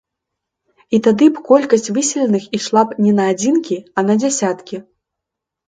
[0.97, 4.85] І тады б колькасць выселеных ішла б не на адзінкі, а на дзясяткі.